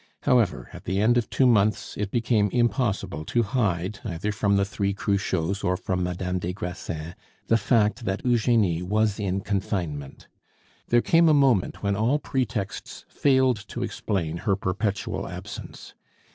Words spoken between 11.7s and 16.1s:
when all pretexts failed to explain her perpetual absence.